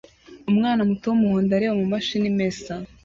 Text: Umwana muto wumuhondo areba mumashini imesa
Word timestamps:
Umwana 0.49 0.81
muto 0.89 1.05
wumuhondo 1.09 1.51
areba 1.55 1.79
mumashini 1.79 2.27
imesa 2.33 2.73